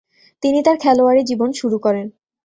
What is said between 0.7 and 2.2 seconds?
খেলোয়াড়ী জীবন শুরু করেন।